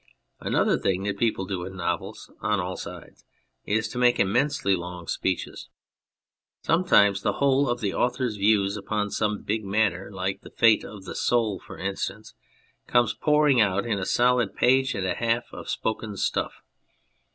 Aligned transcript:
Another 0.39 0.79
thing 0.79 1.03
that 1.03 1.19
people 1.19 1.45
do 1.45 1.63
in 1.63 1.75
novels 1.75 2.31
on 2.39 2.59
all 2.59 2.75
sides 2.75 3.23
is 3.65 3.87
to 3.89 3.99
make 3.99 4.19
immensely 4.19 4.75
long 4.75 5.05
speeches. 5.05 5.69
Sometimes 6.63 7.21
the 7.21 7.33
whole 7.33 7.69
of 7.69 7.81
the 7.81 7.93
author's 7.93 8.35
views 8.37 8.75
upon 8.75 9.11
some 9.11 9.43
big 9.43 9.63
matter, 9.63 10.09
like 10.11 10.41
the 10.41 10.49
fate 10.49 10.83
of 10.83 11.05
the 11.05 11.13
soul 11.13 11.59
for 11.59 11.77
instance, 11.77 12.33
comes 12.87 13.13
pouring 13.13 13.61
out 13.61 13.85
in 13.85 13.99
a 13.99 14.05
solid 14.07 14.55
page 14.55 14.95
and 14.95 15.05
a 15.05 15.13
half 15.13 15.43
of 15.53 15.69
spoken 15.69 16.17
stuff. 16.17 16.63